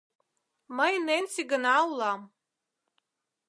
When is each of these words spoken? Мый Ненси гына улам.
Мый 0.77 0.93
Ненси 1.07 1.41
гына 1.51 1.75
улам. 1.89 2.21